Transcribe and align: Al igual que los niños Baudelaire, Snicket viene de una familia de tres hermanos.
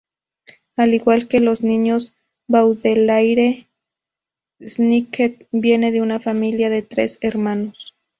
Al 0.77 0.95
igual 0.95 1.27
que 1.27 1.39
los 1.39 1.61
niños 1.61 2.15
Baudelaire, 2.47 3.67
Snicket 4.59 5.47
viene 5.51 5.91
de 5.91 6.01
una 6.01 6.19
familia 6.19 6.71
de 6.71 6.81
tres 6.81 7.19
hermanos. 7.21 7.95